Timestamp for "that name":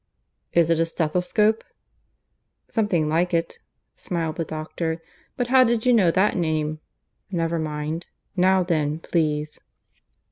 6.09-6.79